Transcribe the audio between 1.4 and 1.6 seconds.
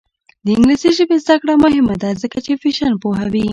کړه